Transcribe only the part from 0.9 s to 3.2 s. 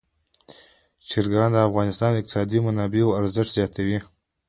چرګان د افغانستان د اقتصادي منابعو